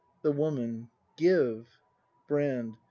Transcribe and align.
The 0.23 0.31
Woman. 0.31 0.89
Give! 1.15 1.77
Brand. 2.27 2.73